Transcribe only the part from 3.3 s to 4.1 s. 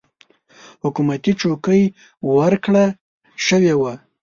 شوې وه.